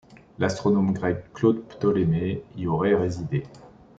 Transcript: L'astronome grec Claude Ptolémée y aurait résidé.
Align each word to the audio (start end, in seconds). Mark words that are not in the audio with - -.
L'astronome 0.39 0.93
grec 0.93 1.31
Claude 1.31 1.61
Ptolémée 1.77 2.41
y 2.57 2.65
aurait 2.65 2.95
résidé. 2.95 3.43